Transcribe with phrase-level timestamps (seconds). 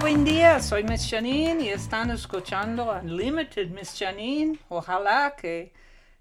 [0.00, 0.60] Buen día.
[0.60, 4.58] Soy Miss Janine y están escuchando Unlimited Miss Janine.
[4.68, 5.72] Ojalá que,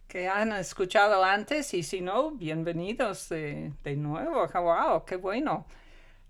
[0.07, 4.47] que han escuchado antes y si no, bienvenidos de, de nuevo.
[4.47, 5.65] Wow, qué bueno.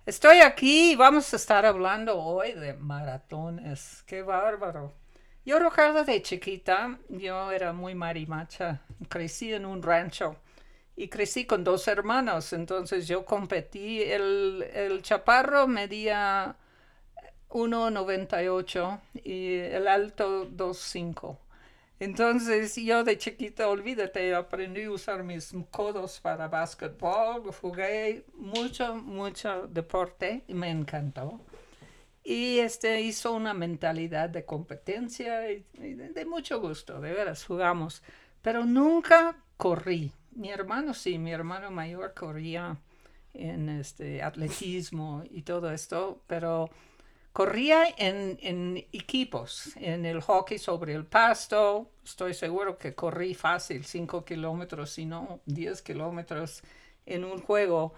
[0.05, 4.03] Estoy aquí y vamos a estar hablando hoy de maratones.
[4.07, 4.94] Qué bárbaro.
[5.45, 8.81] Yo recuerdo de chiquita, yo era muy marimacha.
[9.09, 10.38] Crecí en un rancho
[10.95, 12.53] y crecí con dos hermanos.
[12.53, 14.02] Entonces yo competí.
[14.02, 16.55] El, el chaparro medía
[17.53, 21.38] 1,98 y el alto 2,5.
[21.99, 29.67] Entonces yo de chiquita, olvídate, aprendí a usar mis codos para básquetbol, jugué mucho, mucho
[29.67, 31.39] deporte y me encantó.
[32.23, 38.01] Y este hizo una mentalidad de competencia y, de, mucho gusto, de veras, jugamos.
[38.41, 40.12] Pero nunca corrí.
[40.31, 42.77] Mi hermano sí, mi hermano mayor corría
[43.34, 46.70] en este atletismo y todo esto, pero
[47.34, 51.90] Corría en, en, equipos, en el hockey sobre el pasto.
[52.05, 56.62] Estoy seguro que corrí fácil 5 kilómetros, si no 10 kilómetros
[57.07, 57.95] en un juego,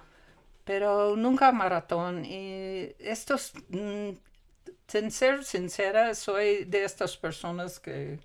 [0.64, 2.24] pero nunca maratón.
[2.24, 4.12] Y estos, mm,
[4.88, 8.20] sin ser sincera, soy de estas personas que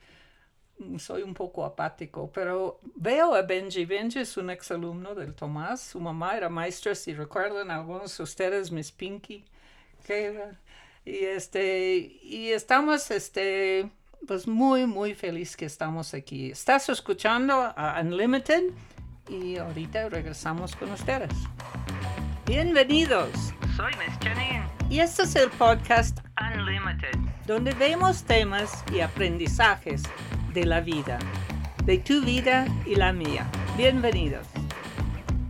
[0.99, 3.85] soy un poco apático, pero veo a Benji.
[3.85, 5.81] Benji es un exalumno del Tomás.
[5.81, 9.45] Su mamá era maestra, si recuerdan algunos de ustedes, Miss Pinky.
[10.07, 10.53] Que,
[11.11, 13.91] y este, y estamos, este,
[14.27, 16.51] pues muy, muy feliz que estamos aquí.
[16.51, 18.63] Estás escuchando a Unlimited
[19.29, 21.33] y ahorita regresamos con ustedes.
[22.47, 23.31] Bienvenidos.
[23.77, 24.65] Soy Miss Janine.
[24.89, 30.03] Y este es el podcast Unlimited, donde vemos temas y aprendizajes
[30.53, 31.19] de la vida,
[31.85, 33.51] de tu vida y la mía.
[33.77, 34.47] Bienvenidos.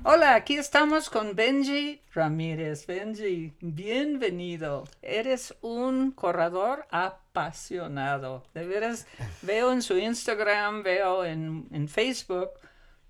[0.02, 2.86] Hola, aquí estamos con Benji Ramírez.
[2.86, 4.84] Benji, bienvenido.
[5.02, 8.42] Eres un corredor apasionado.
[8.54, 9.06] De veras,
[9.42, 12.48] veo en su Instagram, veo en, Facebook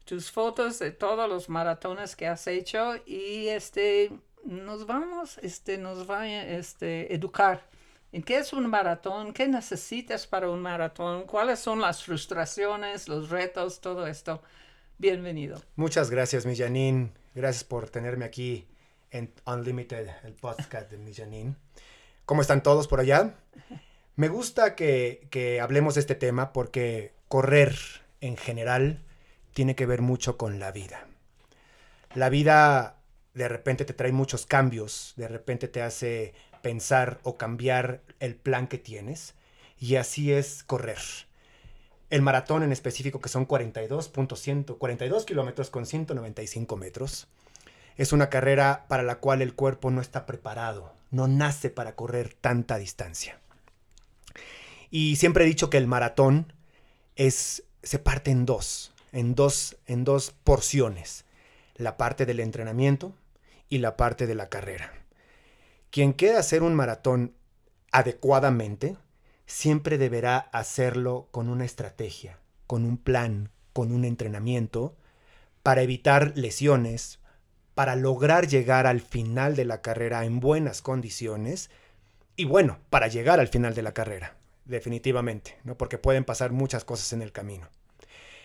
[0.04, 4.10] tus fotos de todos los maratones que has hecho y este
[4.44, 7.62] nos vamos, este nos va a este, educar
[8.10, 13.30] en qué es un maratón, qué necesitas para un maratón, cuáles son las frustraciones, los
[13.30, 14.42] retos, todo esto.
[15.00, 15.62] Bienvenido.
[15.76, 16.54] Muchas gracias, mi.
[17.34, 18.68] Gracias por tenerme aquí
[19.10, 21.54] en Unlimited, el podcast de mi Janine.
[22.26, 23.34] ¿Cómo están todos por allá?
[24.16, 27.74] Me gusta que, que hablemos de este tema porque correr
[28.20, 29.02] en general
[29.54, 31.06] tiene que ver mucho con la vida.
[32.14, 32.98] La vida
[33.32, 38.66] de repente te trae muchos cambios, de repente te hace pensar o cambiar el plan
[38.66, 39.32] que tienes
[39.78, 40.98] y así es correr
[42.10, 47.28] el maratón en específico, que son 42.100, 42 kilómetros con 195 metros,
[47.96, 52.34] es una carrera para la cual el cuerpo no está preparado, no nace para correr
[52.34, 53.38] tanta distancia.
[54.90, 56.52] Y siempre he dicho que el maratón
[57.14, 61.24] es, se parte en dos, en dos, en dos porciones,
[61.76, 63.14] la parte del entrenamiento
[63.68, 64.92] y la parte de la carrera.
[65.90, 67.34] Quien quiera hacer un maratón
[67.92, 68.96] adecuadamente,
[69.50, 72.38] siempre deberá hacerlo con una estrategia,
[72.68, 74.96] con un plan, con un entrenamiento,
[75.64, 77.18] para evitar lesiones,
[77.74, 81.68] para lograr llegar al final de la carrera en buenas condiciones
[82.36, 85.76] y bueno, para llegar al final de la carrera, definitivamente, ¿no?
[85.76, 87.68] Porque pueden pasar muchas cosas en el camino.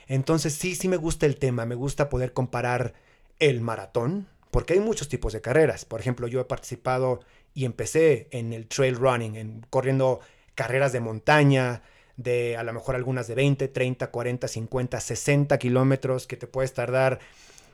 [0.08, 2.96] Entonces sí, sí me gusta el tema, me gusta poder comparar
[3.38, 5.86] el maratón, porque hay muchos tipos de carreras.
[5.86, 7.20] Por ejemplo, yo he participado
[7.54, 10.20] y empecé en el trail running, en corriendo
[10.56, 11.84] carreras de montaña,
[12.18, 16.74] de a lo mejor algunas de 20, 30, 40, 50, 60 kilómetros que te puedes
[16.74, 17.20] tardar,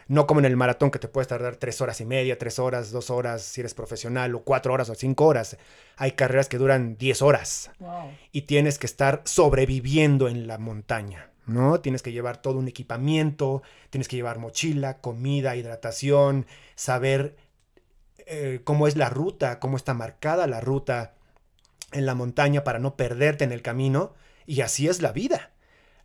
[0.08, 2.92] no como en el maratón que te puedes tardar 3 horas y media, 3 horas,
[2.92, 5.58] 2 horas si eres profesional, o 4 horas o 5 horas.
[5.96, 7.72] Hay carreras que duran 10 horas
[8.32, 11.30] y tienes que estar sobreviviendo en la montaña.
[11.46, 11.80] ¿no?
[11.82, 17.36] Tienes que llevar todo un equipamiento, tienes que llevar mochila, comida, hidratación, saber
[18.26, 21.14] eh, cómo es la ruta, cómo está marcada la ruta,
[21.92, 24.14] en la montaña para no perderte en el camino.
[24.46, 25.52] Y así es la vida.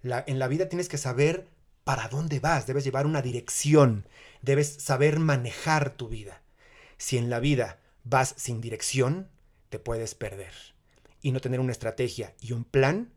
[0.02, 1.48] en la vida tienes que saber
[1.86, 4.08] para dónde vas, debes llevar una dirección,
[4.42, 6.42] debes saber manejar tu vida.
[6.96, 9.28] Si en la vida vas sin dirección,
[9.68, 10.52] te puedes perder.
[11.22, 13.12] Y no tener una estrategia y un plan,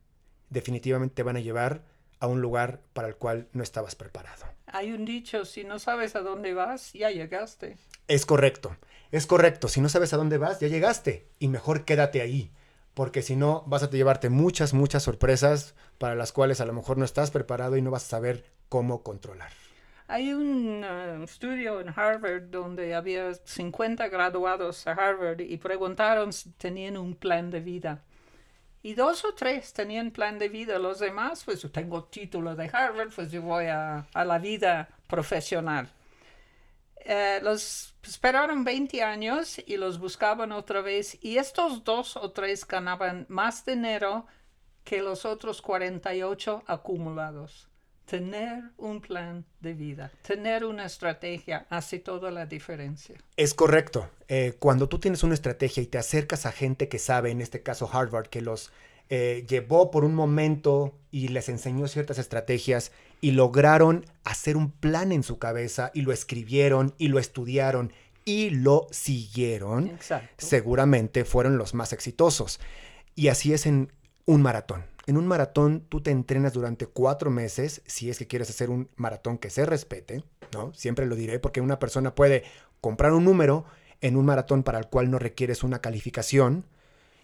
[0.52, 1.84] definitivamente te van a llevar
[2.20, 4.46] a un lugar para el cual no estabas preparado.
[4.68, 7.78] Hay un dicho, si no sabes a dónde vas, ya llegaste.
[8.08, 8.78] Es correcto,
[9.10, 9.68] es correcto.
[9.68, 11.28] Si no sabes a dónde vas, ya llegaste.
[11.40, 12.52] Y mejor quédate ahí
[13.00, 16.98] porque si no vas a llevarte muchas, muchas sorpresas para las cuales a lo mejor
[16.98, 19.54] no estás preparado y no vas a saber cómo controlar.
[20.10, 26.52] Hay un uh, estudio en Harvard donde había 50 graduados a Harvard y preguntaron si
[26.52, 28.04] tenían un plan de vida.
[28.84, 30.78] Y dos o tres tenían plan de vida.
[30.78, 34.90] Los demás, pues yo tengo título de Harvard, pues yo voy a, a la vida
[35.08, 35.90] profesional.
[37.12, 41.18] Eh, los esperaron 20 años y los buscaban otra vez.
[41.24, 44.28] Y estos dos o tres ganaban más dinero
[44.84, 47.68] que los otros 48 acumulados.
[48.06, 53.16] Tener un plan de vida, tener una estrategia hace toda la diferencia.
[53.36, 54.08] Es correcto.
[54.28, 57.64] Eh, cuando tú tienes una estrategia y te acercas a gente que sabe, en este
[57.64, 58.72] caso Harvard, que los
[59.10, 65.12] eh, llevó por un momento y les enseñó ciertas estrategias y lograron hacer un plan
[65.12, 67.92] en su cabeza y lo escribieron y lo estudiaron
[68.26, 70.46] y lo siguieron, Exacto.
[70.46, 72.60] seguramente fueron los más exitosos.
[73.16, 73.92] Y así es en
[74.26, 74.86] un maratón.
[75.08, 78.90] En un maratón tú te entrenas durante cuatro meses, si es que quieres hacer un
[78.96, 80.24] maratón que se respete,
[80.54, 80.72] ¿no?
[80.76, 82.44] Siempre lo diré, porque una persona puede
[82.82, 83.66] comprar un número
[84.02, 86.66] en un maratón para el cual no requieres una calificación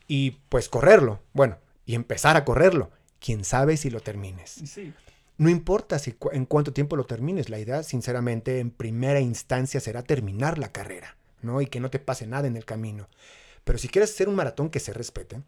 [0.08, 2.90] y pues correrlo, bueno, y empezar a correrlo.
[3.20, 4.50] Quién sabe si lo termines.
[4.66, 4.94] Sí.
[5.38, 9.80] No importa si cu en cuánto tiempo lo termines, la idea, sinceramente, en primera instancia
[9.80, 11.62] será terminar la carrera, ¿no?
[11.62, 13.10] Y que no te pase nada en el camino.
[13.64, 15.42] Pero si quieres hacer un maratón que se respete,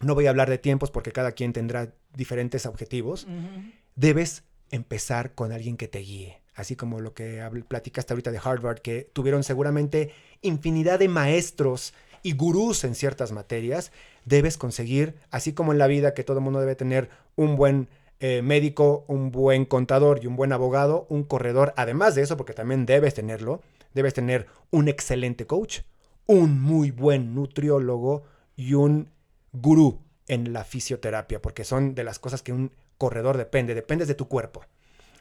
[0.00, 3.24] no voy a hablar de tiempos porque cada quien tendrá diferentes objetivos.
[3.24, 3.72] Uh -huh.
[3.96, 6.40] Debes empezar con alguien que te guíe.
[6.54, 10.12] Así como lo que platicaste ahorita de Harvard, que tuvieron seguramente
[10.42, 13.90] infinidad de maestros y gurús en ciertas materias.
[14.24, 17.88] Debes conseguir, así como en la vida que todo el mundo debe tener un buen
[18.24, 21.74] eh, médico, un buen contador y un buen abogado, un corredor.
[21.76, 23.62] Además de eso, porque también debes tenerlo,
[23.94, 25.80] debes tener un excelente coach,
[26.26, 28.22] un muy buen nutriólogo
[28.54, 29.10] y un
[29.52, 29.98] gurú
[30.28, 34.28] en la fisioterapia, porque son de las cosas que un corredor depende, dependes de tu
[34.28, 34.64] cuerpo,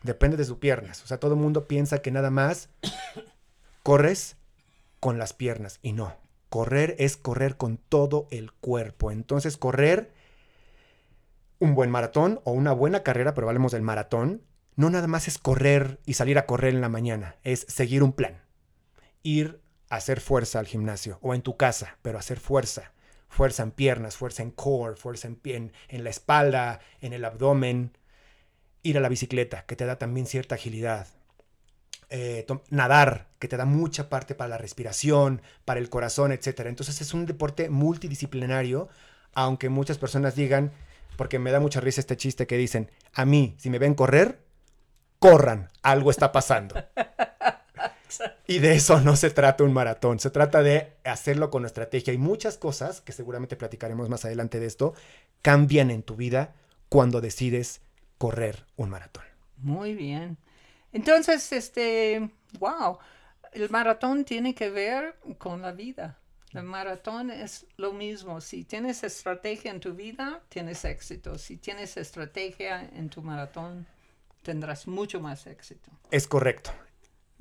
[0.04, 1.04] depende de sus piernas.
[1.04, 2.70] O sea, todo el mundo piensa que nada más
[3.82, 4.38] corres
[5.00, 6.14] con las piernas y no.
[6.50, 9.10] Correr es correr con todo el cuerpo.
[9.10, 10.12] Entonces, correr
[11.62, 14.42] un buen maratón o una buena carrera, pero hablemos del maratón,
[14.76, 18.12] no nada más es correr y salir a correr en la mañana, es seguir un
[18.12, 18.42] plan.
[19.24, 22.92] Ir a hacer fuerza al gimnasio o en tu casa, pero hacer fuerza
[23.32, 27.98] fuerza en piernas, fuerza en core, fuerza en, en, en, la espalda, en el abdomen.
[28.84, 31.08] Ir a la bicicleta, que te da también cierta agilidad.
[32.10, 36.66] Eh, nadar, que te da mucha parte para la respiración, para el corazón, etc.
[36.66, 38.90] Entonces es un deporte multidisciplinario,
[39.34, 40.74] aunque muchas personas digan,
[41.16, 44.40] porque me da mucha risa este chiste que dicen, a mí, si me ven correr,
[45.20, 46.76] corran, algo está pasando.
[48.48, 52.18] Y de eso no se trata un maratón, se trata de hacerlo con estrategia y
[52.18, 54.94] muchas cosas, que seguramente platicaremos más adelante de esto,
[55.42, 56.54] cambian en tu vida
[56.90, 57.82] cuando decides
[58.18, 59.24] correr un maratón.
[59.58, 60.38] Muy bien.
[60.92, 62.30] Entonces, este,
[62.60, 62.98] wow,
[63.54, 66.18] el maratón tiene que ver con la vida.
[66.54, 68.42] El maratón es lo mismo.
[68.42, 71.38] Si tienes estrategia en tu vida, tienes éxito.
[71.38, 73.88] Si tienes estrategia en tu maratón,
[74.44, 75.92] tendrás mucho más éxito.
[76.12, 76.72] Es correcto.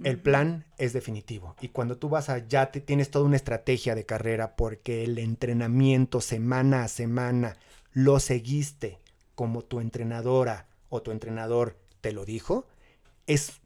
[0.02, 4.06] El plan es definitivo y cuando tú vas allá te tienes toda una estrategia de
[4.06, 7.58] carrera porque el entrenamiento semana a semana
[7.92, 8.98] lo seguiste
[9.34, 12.66] como tu entrenadora o tu entrenador te lo dijo,
[13.26, 13.60] es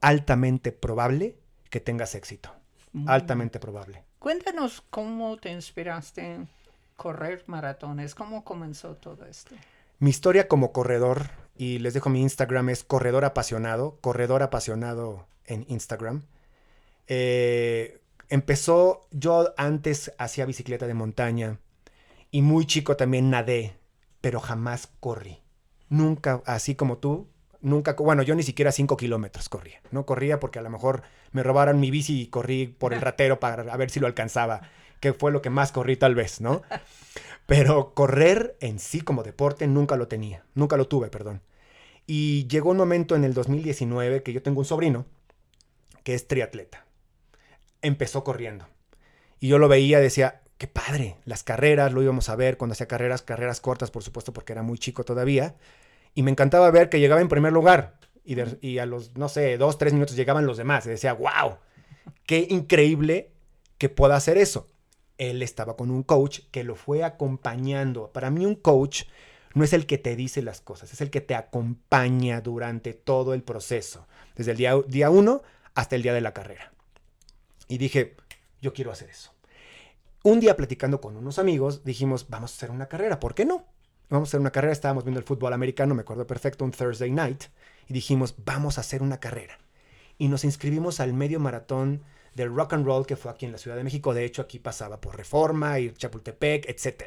[0.00, 1.36] altamente probable
[1.68, 2.54] que tengas éxito.
[2.92, 3.08] Mm.
[3.08, 4.04] Altamente probable.
[4.22, 6.48] Cuéntanos cómo te inspiraste en
[6.96, 9.56] correr maratones, cómo comenzó todo esto.
[9.98, 15.66] Mi historia como corredor, y les dejo mi Instagram, es corredor apasionado, corredor apasionado en
[15.68, 16.22] Instagram.
[17.08, 21.58] Eh, empezó, yo antes hacía bicicleta de montaña
[22.30, 23.74] y muy chico también nadé,
[24.20, 25.40] pero jamás corrí.
[25.88, 27.26] Nunca, así como tú,
[27.62, 29.80] nunca, bueno, yo ni siquiera 5 kilómetros corría.
[29.90, 31.02] No corría porque a lo mejor
[31.32, 34.62] me robaron mi bici y corrí por el ratero para ver si lo alcanzaba,
[35.00, 36.62] que fue lo que más corrí tal vez, ¿no?
[37.46, 41.42] Pero correr en sí como deporte nunca lo tenía, nunca lo tuve, perdón.
[42.06, 45.06] Y llegó un momento en el 2019 que yo tengo un sobrino
[46.02, 46.84] que es triatleta.
[47.80, 48.66] Empezó corriendo.
[49.40, 52.86] Y yo lo veía, decía, qué padre, las carreras, lo íbamos a ver cuando hacía
[52.86, 55.56] carreras, carreras cortas, por supuesto, porque era muy chico todavía.
[56.14, 57.98] Y me encantaba ver que llegaba en primer lugar.
[58.24, 60.86] Y, a los, no sé, dos, tres minutos llegaban los demás.
[60.86, 61.56] Y decía, wow,
[62.26, 63.32] qué increíble
[63.78, 64.68] que pueda hacer eso.
[65.18, 68.12] Él estaba con un coach que lo fue acompañando.
[68.12, 69.04] Para mí un coach
[69.54, 73.34] no es el que te dice las cosas, es el que te acompaña durante todo
[73.34, 74.06] el proceso.
[74.34, 75.42] Desde el día, día uno
[75.74, 76.72] hasta el día de la carrera.
[77.68, 78.16] Y dije,
[78.60, 79.32] yo quiero hacer eso.
[80.22, 83.66] Un día platicando con unos amigos, dijimos, vamos a hacer una carrera, ¿por qué no?
[84.12, 87.10] Vamos a hacer una carrera, estábamos viendo el fútbol americano, me acuerdo perfecto, un Thursday
[87.10, 87.44] night,
[87.88, 89.58] y dijimos, vamos a hacer una carrera.
[90.18, 92.02] y nos inscribimos al medio maratón
[92.34, 94.12] del rock and roll que fue aquí en la Ciudad de México.
[94.12, 97.04] De hecho, aquí pasaba por Reforma y Chapultepec, etc.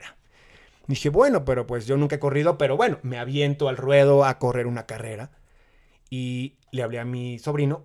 [0.88, 4.40] Dije, bueno, pero pues yo nunca he corrido, pero bueno, me aviento al ruedo a
[4.40, 5.30] correr una carrera.
[6.10, 7.84] Y le hablé a mi sobrino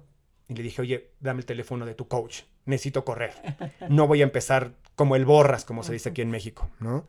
[0.49, 3.35] y le dije, oye, dame el teléfono de tu coach, necesito correr.
[3.91, 7.07] No voy a empezar como el borras, como se dice aquí en México, ¿no?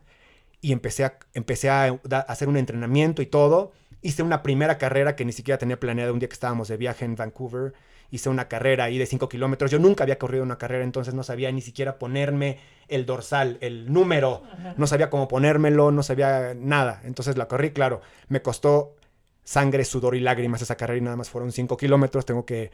[0.62, 3.72] Y empecé a, empecé a hacer un entrenamiento y todo.
[4.00, 7.04] Hice una primera carrera que ni siquiera tenía planeada un día que estábamos de viaje
[7.04, 7.74] en Vancouver
[8.12, 9.70] hice una carrera ahí de 5 kilómetros.
[9.70, 13.90] Yo nunca había corrido una carrera, entonces no sabía ni siquiera ponerme el dorsal, el
[13.90, 14.42] número.
[14.76, 17.00] No sabía cómo ponérmelo, no sabía nada.
[17.04, 18.02] Entonces la corrí, claro.
[18.28, 18.96] Me costó
[19.44, 22.26] sangre, sudor y lágrimas esa carrera y nada más fueron 5 kilómetros.
[22.26, 22.70] Tengo que eh,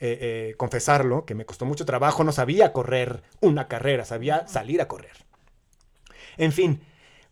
[0.00, 2.24] eh, confesarlo, que me costó mucho trabajo.
[2.24, 5.12] No sabía correr una carrera, sabía salir a correr.
[6.38, 6.80] En fin,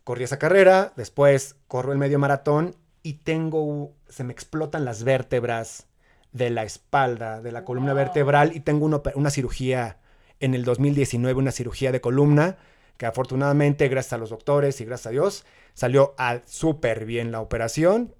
[0.07, 5.87] corrí esa carrera, después corro el medio maratón y tengo, se me explotan las vértebras
[6.31, 9.97] de la espalda, de la columna vertebral y tengo una cirugía
[10.39, 12.55] en el 2019, una cirugía de columna
[12.95, 18.15] que afortunadamente gracias a los doctores y gracias a Dios salió súper bien la operación.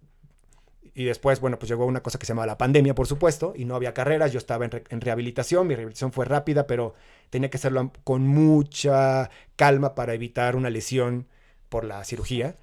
[0.93, 3.63] Y después, bueno, pues llegó una cosa que se llamaba la pandemia, por supuesto, y
[3.63, 6.95] no había carreras, yo estaba en, en rehabilitación, mi rehabilitación fue rápida, pero
[7.29, 11.27] tenía que hacerlo con mucha calma para evitar una lesión
[11.69, 12.55] por la cirugía.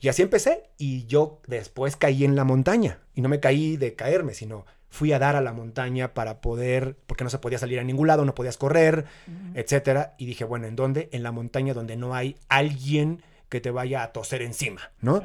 [0.00, 3.00] Y así empecé y yo después caí en la montaña.
[3.14, 6.96] Y no me caí de caerme, sino fui a dar a la montaña para poder,
[7.06, 9.04] porque no se podía salir a ningún lado, no podías correr,
[9.54, 10.14] etcétera.
[10.18, 11.08] Y dije, bueno, ¿en dónde?
[11.12, 15.22] En la montaña donde no hay alguien que te vaya a toser encima, ¿no?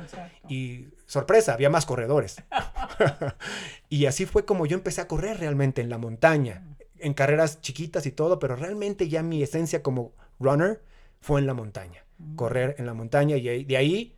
[0.48, 2.41] Y sorpresa, había más corredores.
[3.89, 6.63] y así fue como yo empecé a correr realmente en la montaña,
[7.00, 10.82] en carreras chiquitas y todo, pero realmente ya mi esencia como runner
[11.20, 12.02] fue en la montaña,
[12.36, 14.15] correr en la montaña y de ahí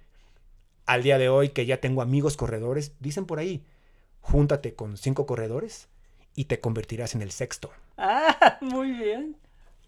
[0.86, 3.66] al día de hoy que ya tengo amigos corredores, dicen por ahí,
[4.22, 5.88] júntate con cinco corredores
[6.36, 7.72] y te convertirás en el sexto.
[7.98, 9.38] Ah, muy bien.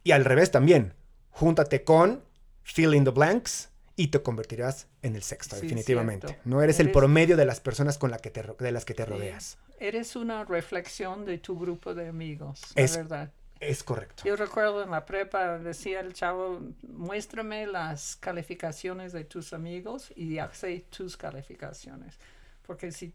[0.04, 0.94] Y al revés también,
[1.32, 2.24] júntate con
[2.64, 6.40] fill in the blanks y te convertirás en el sexto, definitivamente.
[6.46, 9.06] No eres, el promedio de las personas con la que te, de las que te
[9.06, 9.58] rodeas.
[9.80, 13.32] Eres una reflexión de tu grupo de amigos, es, verdad.
[13.60, 14.24] Es correcto.
[14.26, 20.38] Yo recuerdo en la prepa, decía el chavo, muéstrame las calificaciones de tus amigos y
[20.38, 22.20] hace tus calificaciones.
[22.66, 23.14] Porque si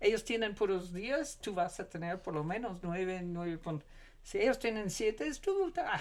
[0.00, 3.88] ellos tienen puros días, tú vas a tener por lo menos nueve, nueve puntos.
[4.22, 6.00] Si ellos tienen siete, tú ah,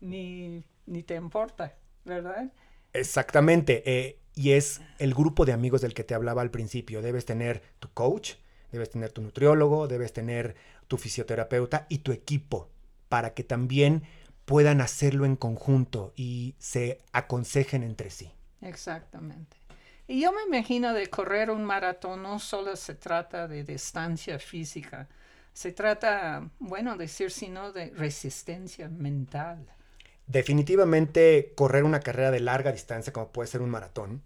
[0.00, 1.74] ni, ni te importa,
[2.04, 2.50] ¿verdad?
[2.92, 3.82] Exactamente.
[3.84, 7.02] Eh, y es el grupo de amigos del que te hablaba al principio.
[7.02, 8.34] Debes tener tu coach,
[8.70, 10.54] debes tener tu nutriólogo, debes tener
[10.88, 12.70] tu fisioterapeuta y tu equipo
[13.08, 14.02] para que también
[14.44, 18.32] puedan hacerlo en conjunto y se aconsejen entre sí.
[18.62, 19.56] Exactamente.
[20.08, 25.08] Y yo me imagino de correr un maratón no solo se trata de distancia física,
[25.52, 29.66] se trata, bueno, decir sino de resistencia mental.
[30.26, 34.22] Definitivamente correr una carrera de larga distancia como puede ser un maratón,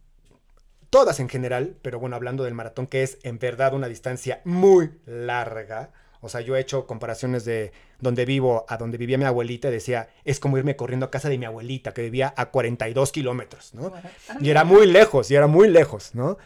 [0.91, 4.91] todas en general, pero bueno, hablando del maratón que es en verdad una distancia muy
[5.07, 9.69] larga, o sea, yo he hecho comparaciones de donde vivo a donde vivía mi abuelita
[9.69, 13.13] y decía, es como irme corriendo a casa de mi abuelita, que vivía a 42
[13.13, 13.93] kilómetros, ¿no?
[14.41, 16.37] Y era muy lejos, y era muy lejos, ¿no?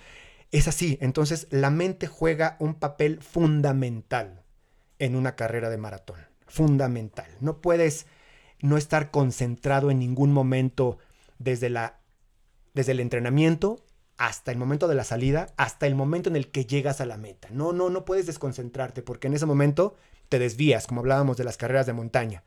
[0.53, 4.45] Es así, entonces la mente juega un papel fundamental
[5.01, 7.27] en una carrera de maratón, fundamental.
[7.41, 8.07] No puedes
[8.61, 10.99] no estar concentrado en ningún momento
[11.39, 11.99] desde, la,
[12.73, 13.85] desde el entrenamiento
[14.27, 17.19] hasta el momento de la salida, hasta el momento en el que llegas a la
[17.19, 17.49] meta.
[17.51, 19.97] No, no, no puedes desconcentrarte porque en ese momento
[20.31, 22.43] te desvías, como hablábamos de las carreras de montaña.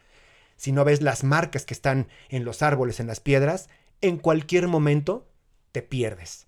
[0.56, 3.70] Si no ves las marcas que están en los árboles, en las piedras,
[4.02, 5.28] en cualquier momento
[5.72, 6.48] te pierdes.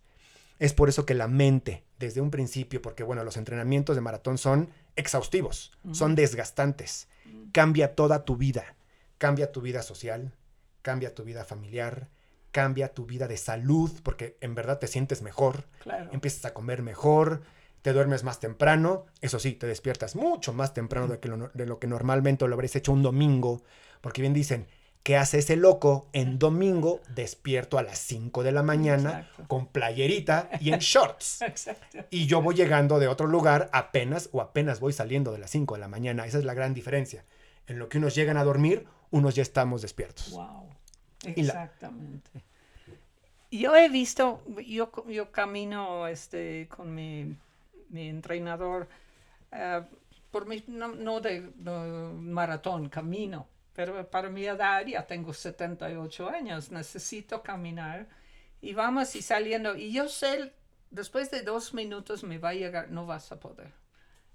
[0.58, 4.40] Es por eso que la mente, desde un principio, porque bueno, los entrenamientos de maratón
[4.40, 7.08] son exhaustivos, son desgastantes,
[7.52, 8.76] cambia toda tu vida,
[9.20, 10.34] cambia tu vida social,
[10.82, 12.10] cambia tu vida familiar,
[12.52, 15.66] cambia tu vida de salud, porque en verdad te sientes mejor,
[16.12, 17.42] empiezas a comer mejor,
[17.82, 21.66] te duermes más temprano, eso sí, te despiertas mucho más temprano de, que lo, de
[21.66, 23.62] lo que normalmente lo habréis hecho un domingo,
[24.02, 24.68] porque bien dicen,
[25.04, 30.50] ¿qué hace ese loco en domingo despierto a las 5 de la mañana con playerita
[30.60, 31.40] y en shorts?
[32.10, 35.76] Y yo voy llegando de otro lugar apenas o apenas voy saliendo de las 5
[35.76, 37.24] de la mañana, esa es la gran diferencia.
[37.68, 40.32] En lo que unos llegan a dormir, unos ya estamos despiertos.
[40.32, 40.69] Wow.
[41.24, 42.44] Exactamente.
[43.52, 47.36] Yo he visto, yo, yo camino este, con mi,
[47.90, 48.88] mi entrenador,
[49.52, 49.84] uh,
[50.32, 51.42] por mi, no, de
[52.20, 58.08] maratón, camino, pero para mi edad ya tengo 78 años, necesito caminar
[58.62, 59.76] y vamos y saliendo.
[59.76, 60.54] Y yo sé,
[60.92, 63.72] después de dos minutos me va a llegar, no vas a poder.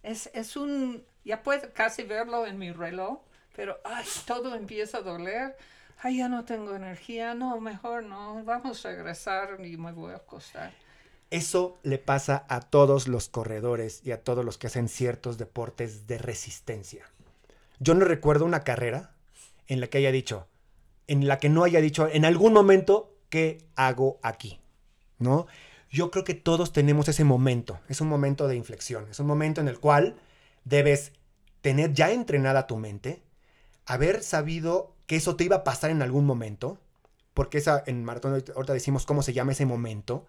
[0.02, 3.20] Es, es un Ya puedo casi verlo en mi reloj,
[3.56, 5.56] pero ay, todo empieza a doler.
[6.02, 7.34] Ay, ya no tengo energía.
[7.34, 8.42] No, mejor no.
[8.44, 10.72] Vamos a regresar y me voy a acostar.
[11.30, 16.06] Eso le pasa a todos los corredores y a todos los que hacen ciertos deportes
[16.06, 17.04] de resistencia.
[17.80, 19.14] Yo no recuerdo una carrera
[19.66, 20.46] en la que haya dicho,
[21.06, 24.60] en la que no haya dicho en algún momento, ¿qué hago aquí?
[25.18, 25.46] ¿No?
[25.90, 29.60] Yo creo que todos tenemos ese momento, es un momento de inflexión, es un momento
[29.60, 30.16] en el cual
[30.64, 31.12] debes
[31.60, 33.22] tener ya entrenada tu mente,
[33.86, 36.78] haber sabido que eso te iba a pasar en algún momento,
[37.34, 40.26] porque esa, en maratón ahorita decimos cómo se llama ese momento,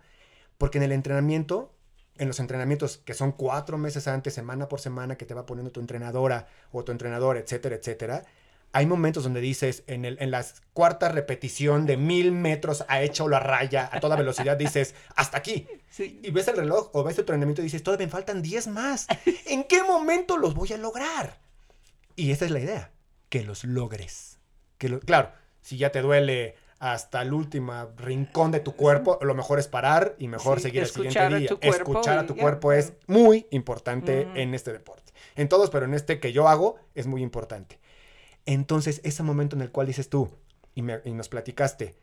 [0.57, 1.71] porque en el entrenamiento,
[2.17, 5.71] en los entrenamientos que son cuatro meses antes, semana por semana, que te va poniendo
[5.71, 8.23] tu entrenadora o tu entrenador, etcétera, etcétera,
[8.75, 13.29] hay momentos donde dices, en, el, en la cuarta repetición de mil metros a hecho
[13.29, 15.65] la raya a toda velocidad, dices, hasta aquí.
[15.97, 19.07] Y ves el reloj o ves tu entrenamiento y dices, todavía me faltan 10 más.
[19.45, 21.39] ¿En qué momento los voy a lograr?
[22.17, 22.91] Y esa es la idea,
[23.29, 24.34] que los logres.
[24.77, 29.33] Que lo, claro, si ya te duele hasta el último rincón de tu cuerpo, lo
[29.33, 31.49] mejor es parar y mejor seguir el siguiente día.
[31.61, 35.13] Escuchar a tu cuerpo es muy importante en este deporte.
[35.35, 37.79] En todos, pero en este que yo hago es muy importante.
[38.45, 40.29] Entonces, ese momento en el cual dices tú
[40.75, 41.95] y, nos platicaste,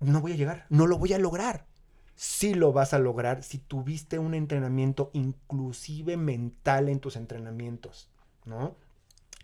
[0.00, 1.66] no voy a llegar, no lo voy a lograr.
[2.14, 8.08] Sí lo vas a lograr si tuviste un entrenamiento inclusive mental en tus entrenamientos,
[8.44, 8.76] ¿no?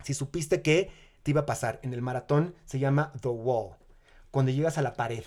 [0.05, 0.91] Si supiste que
[1.23, 3.77] te iba a pasar en el maratón, se llama The Wall
[4.31, 5.25] cuando llegas a la pared.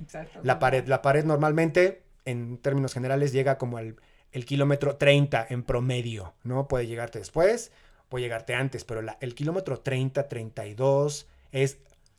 [0.00, 0.40] Exacto.
[0.42, 3.96] La pared, la pared normalmente, en términos generales, llega como el,
[4.32, 6.68] el kilómetro 30 en promedio, ¿no?
[6.68, 7.72] Puede llegarte después,
[8.08, 11.78] puede llegarte antes, pero la, el kilómetro 30, 32 es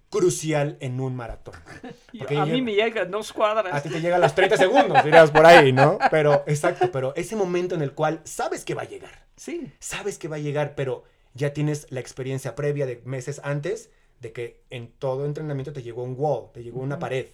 [0.09, 1.55] crucial en un maratón.
[2.37, 3.73] a mí me llega dos cuadras.
[3.73, 5.97] A ti te llega a los 30 segundos, dirías por ahí, ¿no?
[6.11, 9.25] Pero, exacto, pero ese momento en el cual sabes que va a llegar.
[9.35, 9.73] Sí.
[9.79, 11.03] Sabes que va a llegar, pero
[11.35, 16.03] ya tienes la experiencia previa de meses antes de que en todo entrenamiento te llegó
[16.03, 17.27] un wall, te llegó una pared.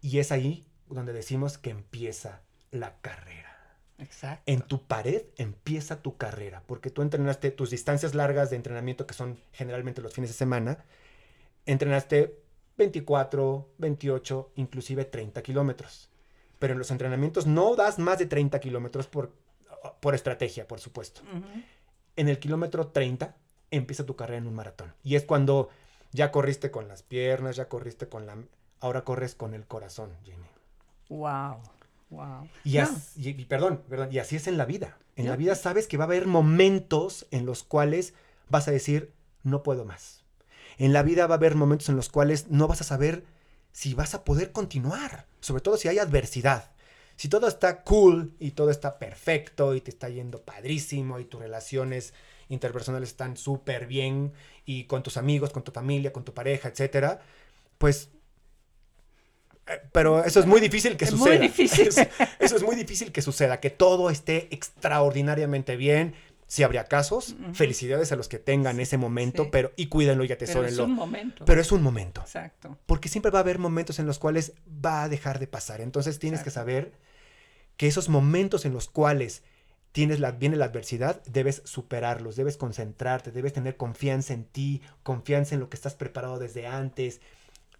[0.00, 3.44] Y es ahí donde decimos que empieza la carrera.
[3.98, 4.42] Exacto.
[4.46, 9.14] En tu pared empieza tu carrera, porque tú entrenaste tus distancias largas de entrenamiento, que
[9.14, 10.84] son generalmente los fines de semana,
[11.66, 12.40] entrenaste
[12.76, 16.10] 24, 28, inclusive 30 kilómetros.
[16.58, 19.32] Pero en los entrenamientos no das más de 30 kilómetros por,
[20.00, 21.20] por estrategia, por supuesto.
[22.16, 23.36] En el kilómetro 30
[23.70, 24.94] empieza tu carrera en un maratón.
[25.02, 25.68] Y es cuando
[26.12, 28.36] ya corriste con las piernas, ya corriste con la...
[28.80, 30.46] Ahora corres con el corazón, Jenny.
[31.08, 31.60] Wow.
[32.10, 32.48] Wow.
[32.64, 34.98] Y, perdón, perdón, y así es en la vida.
[35.16, 38.14] En la vida sabes que va a haber momentos en los cuales
[38.48, 40.24] vas a decir, no puedo más.
[40.78, 43.24] En la vida va a haber momentos en los cuales no vas a saber
[43.72, 46.70] si vas a poder continuar, sobre todo si hay adversidad.
[47.16, 51.40] Si todo está cool y todo está perfecto y te está yendo padrísimo y tus
[51.40, 52.14] relaciones
[52.48, 54.32] interpersonales están súper bien
[54.64, 57.20] y con tus amigos, con tu familia, con tu pareja, etcétera,
[57.78, 58.10] pues
[59.66, 61.38] eh, pero eso es muy difícil que suceda.
[61.38, 61.88] Muy difícil.
[62.38, 66.14] Eso, es muy difícil que suceda, que todo esté extraordinariamente bien.
[66.46, 70.68] Si habría casos, felicidades a los que tengan ese momento, pero y cuídenlo y atesórenlo.
[70.68, 71.44] Pero es un momento.
[71.46, 72.20] Pero es un momento.
[72.20, 72.78] Exacto.
[72.84, 75.80] Porque siempre va a haber momentos en los cuales va a dejar de pasar.
[75.80, 76.92] Entonces tienes que saber
[77.76, 79.42] que esos momentos en los cuales
[79.92, 85.54] tienes la, viene la adversidad, debes superarlos, debes concentrarte, debes tener confianza en ti, confianza
[85.54, 87.20] en lo que estás preparado desde antes.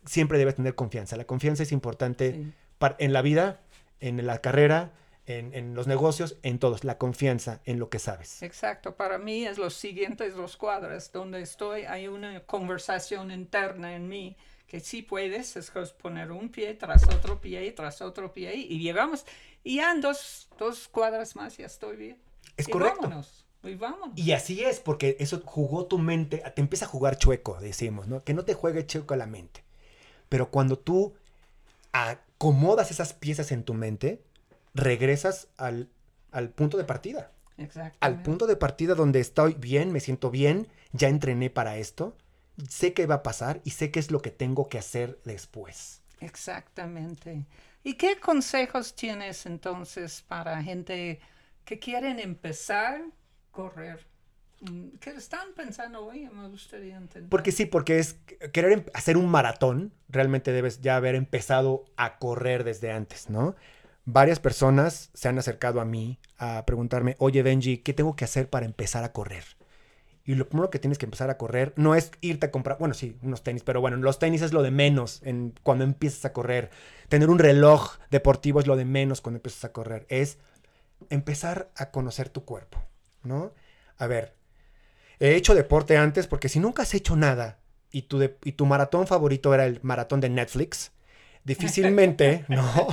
[0.04, 1.16] Siempre debes tener confianza.
[1.16, 2.52] La confianza es importante
[2.98, 3.60] en la vida,
[3.98, 4.92] en la carrera,
[5.26, 6.84] en, los negocios, en todos.
[6.84, 8.42] La confianza en lo que sabes.
[8.42, 8.94] Exacto.
[8.94, 11.10] Para mí es los siguientes dos cuadras.
[11.10, 14.36] Donde estoy hay una conversación interna en mí
[14.74, 15.70] que sí puedes, es
[16.02, 19.24] poner un pie tras otro pie, tras otro pie y llegamos
[19.62, 20.48] y ya en dos,
[20.90, 22.18] cuadras más ya estoy bien.
[22.56, 23.02] Es correcto.
[23.02, 23.46] Vámonos.
[23.62, 24.18] Y, vámonos.
[24.18, 28.24] y así es, porque eso jugó tu mente, te empieza a jugar chueco, decimos, ¿no?
[28.24, 29.62] Que no te juegue chueco a la mente.
[30.28, 31.14] Pero cuando tú
[31.92, 34.24] acomodas esas piezas en tu mente,
[34.74, 35.88] regresas al,
[36.32, 37.30] al punto de partida.
[37.58, 37.96] Exacto.
[38.00, 42.16] Al punto de partida donde estoy bien, me siento bien, ya entrené para esto,
[42.68, 46.02] sé qué va a pasar y sé qué es lo que tengo que hacer después.
[46.20, 47.44] Exactamente.
[47.82, 51.20] ¿Y qué consejos tienes entonces para gente
[51.64, 54.06] que quieren empezar a correr?
[54.60, 56.28] Mm, ¿Qué están pensando hoy?
[56.32, 57.28] Me gustaría entender.
[57.28, 58.14] Porque sí, porque es
[58.52, 63.54] querer em, hacer un maratón, realmente debes ya haber empezado a correr desde antes, ¿no?
[64.06, 68.48] Varias personas se han acercado a mí a preguntarme, oye Benji, ¿qué tengo que hacer
[68.48, 69.44] para empezar a correr?
[70.26, 72.94] Y lo primero que tienes que empezar a correr no es irte a comprar, bueno,
[72.94, 76.32] sí, unos tenis, pero bueno, los tenis es lo de menos en, cuando empiezas a
[76.32, 76.70] correr.
[77.08, 80.06] Tener un reloj deportivo es lo de menos cuando empiezas a correr.
[80.08, 80.38] Es
[81.10, 82.82] empezar a conocer tu cuerpo,
[83.22, 83.52] ¿no?
[83.98, 84.34] A ver,
[85.20, 87.58] he hecho deporte antes porque si nunca has hecho nada
[87.90, 90.92] y tu, y tu maratón favorito era el maratón de Netflix,
[91.44, 92.88] difícilmente, ¿no?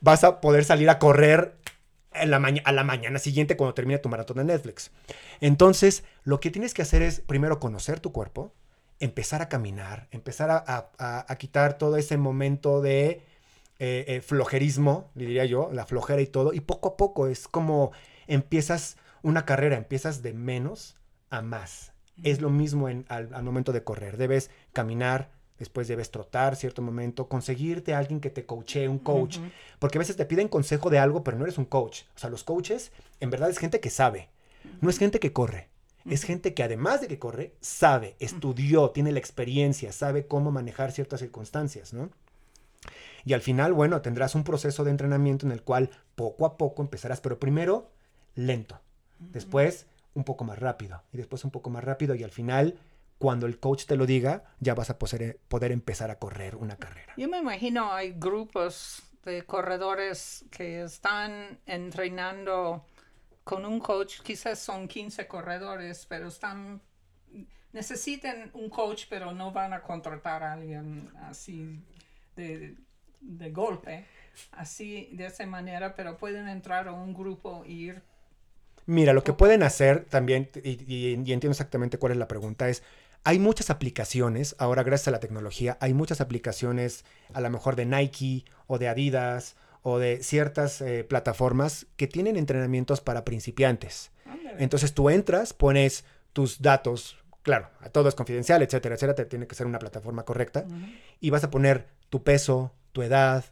[0.00, 1.56] Vas a poder salir a correr
[2.22, 4.90] en la a la mañana siguiente cuando termine tu maratón de Netflix.
[5.40, 8.52] Entonces, lo que tienes que hacer es primero conocer tu cuerpo,
[8.98, 13.22] empezar a caminar, empezar a, a- a- a quitar todo ese momento de
[13.82, 17.92] eh, eh, flojerismo, diría yo, la flojera y todo, y poco a poco es como
[18.26, 20.96] empiezas una carrera, empiezas de menos
[21.30, 21.92] a más.
[22.22, 24.18] Es lo mismo en- al, al momento de correr.
[24.18, 29.38] Debes caminar, después debes trotar cierto momento, conseguirte a alguien que te coachee, un coach,
[29.78, 32.02] porque a veces te piden consejo de algo, pero no eres un coach.
[32.16, 34.30] O sea, los coaches en verdad es gente que sabe,
[34.80, 35.68] no es gente que corre.
[36.08, 40.92] Es gente que además de que corre, sabe, estudió, tiene la experiencia, sabe cómo manejar
[40.92, 42.08] ciertas circunstancias, ¿no?
[43.26, 46.80] Y al final, bueno, tendrás un proceso de entrenamiento en el cual poco a poco
[46.80, 47.90] empezarás, pero primero
[48.34, 48.80] lento,
[49.18, 52.78] después un poco más rápido y después un poco más rápido y al final,
[53.20, 56.76] cuando el coach te lo diga, ya vas a poder, poder empezar a correr una
[56.76, 57.12] carrera.
[57.18, 62.86] Yo me imagino hay grupos de corredores que están entrenando
[63.44, 66.80] con un coach, quizás son 15 corredores, pero están
[67.72, 71.78] necesitan un coach, pero no van a contratar a alguien así
[72.36, 72.74] de,
[73.20, 74.06] de golpe,
[74.52, 78.02] así de esa manera, pero pueden entrar a un grupo e ir.
[78.86, 82.68] Mira, lo que pueden hacer también, y, y- y entiendo exactamente cuál es la pregunta,
[82.68, 82.82] es,
[83.24, 87.04] hay muchas aplicaciones, ahora gracias a la tecnología, hay muchas aplicaciones
[87.34, 92.36] a lo mejor de Nike o de Adidas o de ciertas eh, plataformas que tienen
[92.36, 94.10] entrenamientos para principiantes.
[94.58, 99.54] Entonces tú entras, pones tus datos, claro, todo es confidencial, etcétera, etcétera, te tiene que
[99.54, 100.64] ser una plataforma correcta,
[101.20, 103.44] y vas a poner tu peso, tu edad,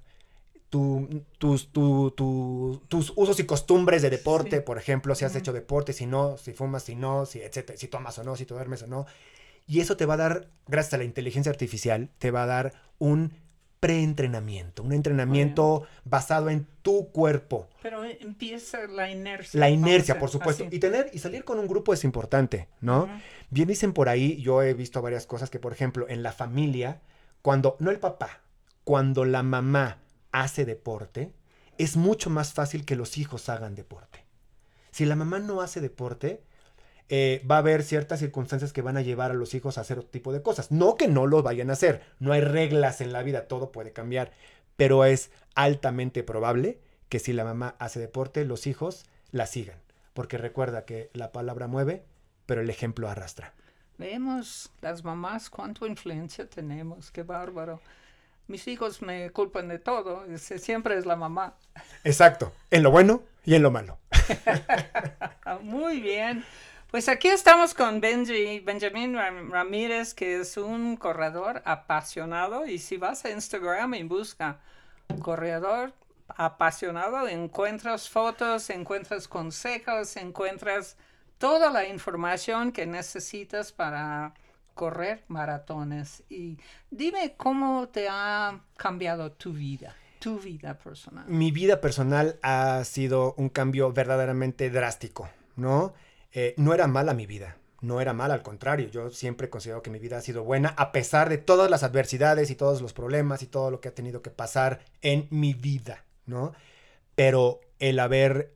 [0.70, 4.62] tu- tus, tu- tu- tus usos y costumbres de deporte, Sí.
[4.62, 7.88] por ejemplo, si has hecho deporte, si no, si fumas, si no, si, etcétera, si
[7.88, 9.06] tomas o no, si te duermes o no.
[9.68, 12.72] Y eso te va a dar, gracias a la inteligencia artificial, te va a dar
[12.98, 13.32] un
[13.80, 17.68] preentrenamiento, un entrenamiento basado en tu cuerpo.
[17.82, 19.60] Pero empieza la inercia.
[19.60, 20.64] La inercia, por supuesto.
[20.64, 20.74] así.
[20.74, 23.08] Y tener y salir con un grupo es importante, ¿no?
[23.50, 27.02] Bien dicen por ahí, yo he visto varias cosas que, por ejemplo, en la familia,
[27.42, 28.40] cuando, no el papá,
[28.84, 29.98] cuando la mamá
[30.32, 31.32] hace deporte,
[31.76, 34.24] es mucho más fácil que los hijos hagan deporte.
[34.90, 36.42] Si la mamá no hace deporte,
[37.08, 39.98] eh, va a haber ciertas circunstancias que van a llevar a los hijos a hacer
[39.98, 40.70] otro tipo de cosas.
[40.70, 43.92] No que no lo vayan a hacer, no hay reglas en la vida, todo puede
[43.92, 44.32] cambiar,
[44.76, 49.78] pero es altamente probable que si la mamá hace deporte, los hijos la sigan.
[50.12, 52.04] Porque recuerda que la palabra mueve,
[52.46, 53.54] pero el ejemplo arrastra.
[53.96, 57.80] Vemos las mamás cuánto influencia tenemos, qué bárbaro.
[58.46, 61.54] Mis hijos me culpan de todo, siempre es la mamá.
[62.04, 63.98] Exacto, en lo bueno y en lo malo.
[65.62, 66.44] Muy bien.
[66.90, 72.66] Pues aquí estamos con Benji, Benjamín Ram- Ramírez, que es un corredor apasionado.
[72.66, 74.58] Y si vas a Instagram y busca
[75.20, 75.92] corredor
[76.28, 80.96] apasionado, encuentras fotos, encuentras consejos, encuentras
[81.36, 84.32] toda la información que necesitas para
[84.72, 86.22] correr maratones.
[86.30, 86.56] Y
[86.90, 91.26] dime cómo te ha cambiado tu vida, tu vida personal.
[91.28, 95.92] Mi vida personal ha sido un cambio verdaderamente drástico, ¿no?
[96.32, 99.90] Eh, no era mala mi vida, no era mala, al contrario, yo siempre considero que
[99.90, 103.42] mi vida ha sido buena a pesar de todas las adversidades y todos los problemas
[103.42, 106.52] y todo lo que ha tenido que pasar en mi vida, ¿no?
[107.14, 108.54] Pero el haber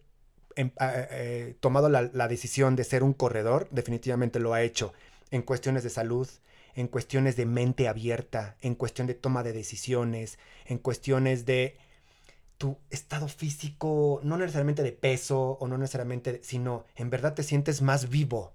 [0.56, 4.92] em- eh, eh, tomado la, la decisión de ser un corredor definitivamente lo ha hecho
[5.30, 6.28] en cuestiones de salud,
[6.74, 11.76] en cuestiones de mente abierta, en cuestión de toma de decisiones, en cuestiones de
[12.62, 17.82] tu estado físico, no necesariamente de peso o no necesariamente, sino en verdad te sientes
[17.82, 18.52] más vivo.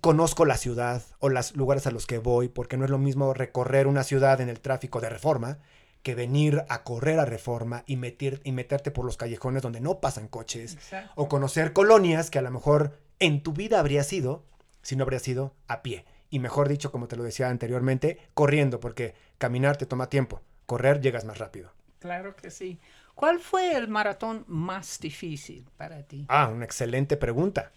[0.00, 3.32] Conozco la ciudad o los lugares a los que voy, porque no es lo mismo
[3.34, 5.58] recorrer una ciudad en el tráfico de reforma
[6.02, 10.00] que venir a correr a reforma y, meter, y meterte por los callejones donde no
[10.00, 11.12] pasan coches Exacto.
[11.14, 14.42] o conocer colonias que a lo mejor en tu vida habría sido
[14.82, 16.04] si no habría sido a pie.
[16.30, 21.00] Y mejor dicho, como te lo decía anteriormente, corriendo, porque caminar te toma tiempo, correr
[21.00, 21.77] llegas más rápido.
[21.98, 22.78] Claro que sí.
[23.14, 26.24] ¿Cuál fue el maratón más difícil para ti?
[26.28, 27.72] Ah, una excelente pregunta.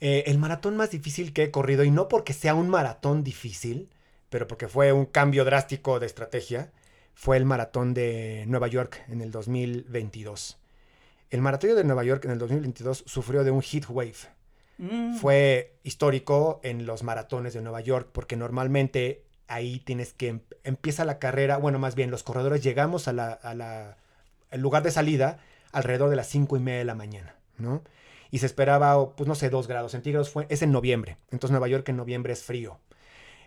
[0.00, 3.88] Eh, el maratón más difícil que he corrido, y no porque sea un maratón difícil,
[4.28, 6.72] pero porque fue un cambio drástico de estrategia,
[7.14, 10.58] fue el maratón de Nueva York en el 2022.
[11.30, 14.14] El maratón de Nueva York en el 2022 sufrió de un heat wave.
[14.78, 20.40] Mm, Fue histórico en los maratones de Nueva York porque normalmente ahí tienes que em-
[20.64, 23.96] empieza la carrera, bueno, más bien los corredores llegamos a la, a la-
[24.50, 25.38] al lugar de salida
[25.72, 27.82] alrededor de las cinco y media de la mañana, ¿no?
[28.30, 30.28] y se esperaba, pues no sé, 2 grados centígrados.
[30.28, 31.18] Fue, es en noviembre.
[31.30, 32.80] Entonces Nueva York en noviembre es frío.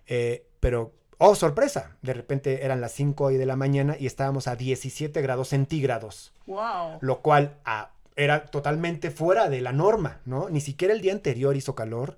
[0.06, 4.56] Eh, pero, oh, sorpresa, de repente eran las 5 de la mañana y estábamos a
[4.56, 6.32] 17 grados centígrados.
[6.46, 7.00] Wow.
[7.02, 10.48] Lo cual ah, era totalmente fuera de la norma, ¿no?
[10.50, 12.18] Ni siquiera el día anterior hizo calor.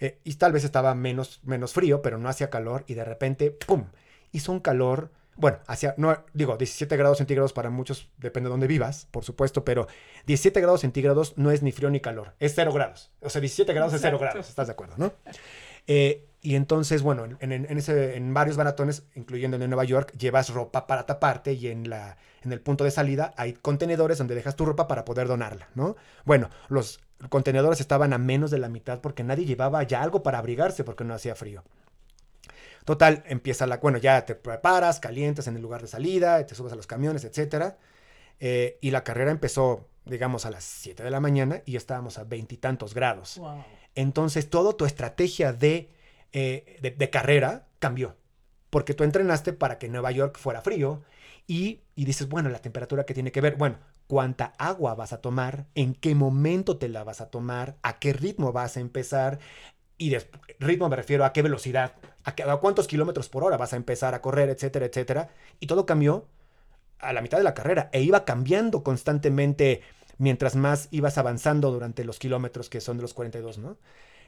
[0.00, 2.84] Eh, y tal vez estaba menos, menos frío, pero no hacía calor.
[2.86, 3.84] Y de repente, ¡pum!
[4.32, 5.10] Hizo un calor.
[5.36, 9.64] Bueno, hacia, no, digo, 17 grados centígrados para muchos, depende de dónde vivas, por supuesto,
[9.64, 9.86] pero
[10.26, 13.10] 17 grados centígrados no es ni frío ni calor, es 0 grados.
[13.20, 14.32] O sea, 17 grados es 0 Exacto.
[14.34, 15.14] grados, ¿estás de acuerdo, no?
[15.86, 20.12] Eh, y entonces, bueno, en, en- en ese, en varios maratones, incluyendo de Nueva York,
[20.18, 24.34] llevas ropa para taparte y en, la, en el punto de salida hay contenedores donde
[24.34, 25.96] dejas tu ropa para poder donarla, ¿no?
[26.24, 30.38] Bueno, los contenedores estaban a menos de la mitad porque nadie llevaba ya algo para
[30.38, 31.62] abrigarse porque no hacía frío.
[32.84, 36.72] Total, empieza la, bueno, ya te preparas, calientas en el lugar de salida, te subes
[36.72, 37.76] a los camiones, etcétera.
[38.40, 42.18] Eh, y la carrera empezó, digamos, a las 7 de la mañana y ya estábamos
[42.18, 43.36] a veintitantos grados.
[43.38, 43.62] Wow.
[43.94, 45.90] Entonces, toda tu estrategia de,
[46.32, 48.16] eh, de, carrera cambió.
[48.70, 51.02] Porque tú entrenaste para que Nueva York fuera frío
[51.46, 55.20] y, y dices, bueno, la temperatura que tiene que ver, bueno, cuánta agua vas a
[55.20, 59.38] tomar, en qué momento te la vas a tomar, a qué ritmo vas a empezar.
[59.98, 60.16] Y
[60.60, 63.76] ritmo me refiero a qué velocidad, a, qué- a cuántos kilómetros por hora vas a
[63.76, 65.30] empezar a correr, etcétera, etcétera.
[65.60, 66.26] Y todo cambió
[66.98, 69.82] a la mitad de la carrera e iba cambiando constantemente
[70.18, 73.78] mientras más ibas avanzando durante los kilómetros que son de los 42, ¿no?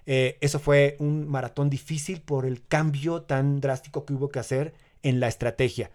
[0.06, 4.74] Eh, eso fue un maratón difícil por el cambio tan drástico que hubo que hacer
[5.02, 5.90] en la estrategia.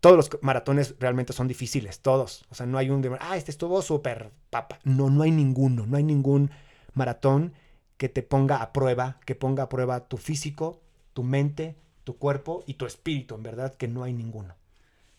[0.00, 2.44] Todos los maratones realmente son difíciles, todos.
[2.50, 4.78] O sea, no hay un de, ah, este estuvo súper papa.
[4.84, 6.50] No, no hay ninguno, no hay ningún
[6.94, 7.54] maratón
[7.96, 10.80] que te ponga a prueba, que ponga a prueba tu físico,
[11.12, 14.54] tu mente, tu cuerpo y tu espíritu, en verdad que no hay ninguno.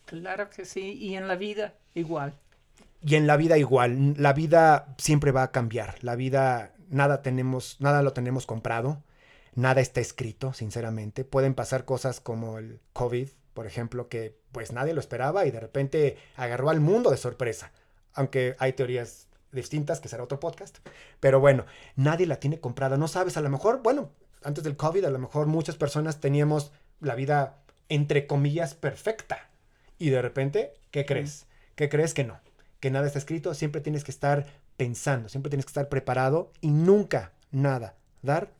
[0.06, 0.94] Claro que sí.
[0.94, 2.32] Y en la vida, igual.
[3.00, 6.02] Y en la vida igual, la vida siempre va a cambiar.
[6.02, 9.02] La vida, nada tenemos, nada lo tenemos comprado,
[9.54, 11.24] nada está escrito, sinceramente.
[11.24, 15.60] Pueden pasar cosas como el COVID, por ejemplo, que pues nadie lo esperaba y de
[15.60, 17.72] repente agarró al mundo de sorpresa.
[18.14, 20.78] Aunque hay teorías distintas, que será otro podcast.
[21.20, 22.96] Pero bueno, nadie la tiene comprada.
[22.96, 24.10] No sabes, a lo mejor, bueno,
[24.42, 27.58] antes del COVID, a lo mejor muchas personas teníamos la vida,
[27.88, 29.50] entre comillas, perfecta.
[29.98, 31.46] Y de repente, ¿qué crees?
[31.74, 32.40] ¿Qué crees que no?
[32.80, 36.70] Que nada está escrito, siempre tienes que estar pensando, siempre tienes que estar preparado y
[36.70, 38.52] nunca, nada, dar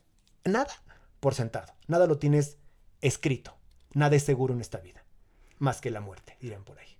[0.45, 0.73] nada
[1.21, 1.73] por sentado.
[1.87, 2.59] Nada lo tienes
[3.01, 3.55] escrito.
[3.95, 5.05] Nada es seguro en esta vida.
[5.59, 6.99] Más que la muerte, dirán por ahí.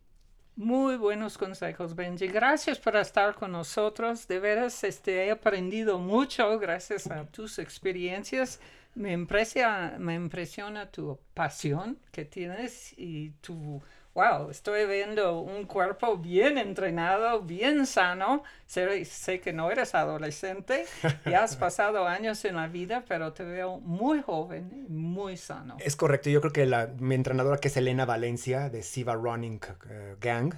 [0.57, 2.27] Muy buenos consejos, Benji.
[2.27, 4.27] Gracias por estar con nosotros.
[4.27, 8.59] De veras, este, he aprendido mucho gracias a tus experiencias.
[8.97, 13.81] Me impresiona, me impresiona tu pasión que tienes y tu,
[14.19, 18.43] wow, estoy viendo un cuerpo bien entrenado, bien sano.
[18.67, 20.87] Sé, sé que no eres adolescente,
[21.25, 25.77] ya has pasado años en la vida, pero te veo muy joven, muy sano.
[25.79, 29.61] Es correcto, yo creo que la, mi entrenadora, que es Elena Valencia, de Siva Running
[29.89, 30.55] eh, Gang,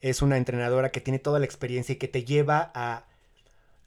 [0.00, 3.06] es una entrenadora que tiene toda la experiencia y que te lleva a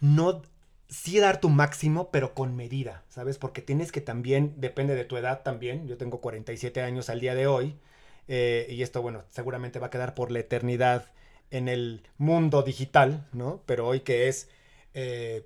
[0.01, 0.41] no,
[0.89, 3.38] sí dar tu máximo, pero con medida, ¿sabes?
[3.38, 7.34] Porque tienes que también, depende de tu edad también, yo tengo 47 años al día
[7.34, 7.78] de hoy,
[8.27, 11.11] eh, y esto, bueno, seguramente va a quedar por la eternidad
[11.51, 13.61] en el mundo digital, ¿no?
[13.65, 14.49] Pero hoy que es...
[14.93, 15.45] eh,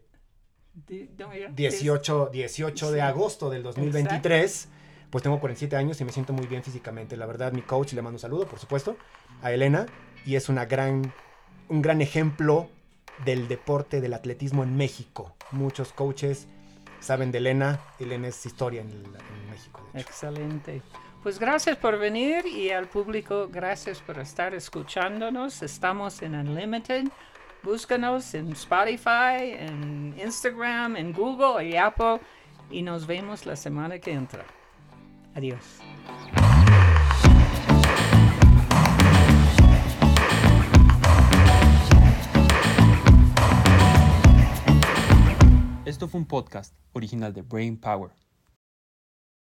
[0.87, 4.69] Di- no, ya, 18, 18 de agosto del 2023.
[5.09, 7.17] Pues tengo 47 años y me siento muy bien físicamente.
[7.17, 8.95] La verdad, mi coach, le mando un saludo, por supuesto,
[9.41, 9.87] a Elena.
[10.25, 11.11] Y es una gran,
[11.67, 12.69] un gran ejemplo
[13.25, 15.35] del deporte del atletismo en México.
[15.51, 16.47] Muchos coaches
[17.01, 17.81] saben de Elena.
[17.99, 19.81] Elena es historia en, el- en México.
[19.93, 20.09] de hecho.
[20.09, 20.81] Excelente.
[21.21, 25.61] Pues gracias por venir y al público, gracias por estar escuchándonos.
[25.61, 27.09] Estamos en Unlimited.
[27.61, 32.21] Búscanos en Spotify, en Instagram, en Google y Apple.
[32.71, 34.45] Y nos vemos la semana que entra.
[35.35, 35.81] Adiós.
[45.85, 48.11] Esto fue un podcast original de Brain Power.